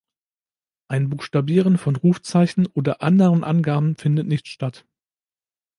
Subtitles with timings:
[0.87, 4.83] Ein Buchstabieren von Rufzeichen oder anderen Angaben findet nicht statt.